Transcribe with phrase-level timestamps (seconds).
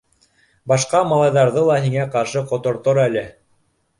[0.71, 3.25] Башҡа малайҙарҙы ла һиңә ҡаршы ҡотортор әле.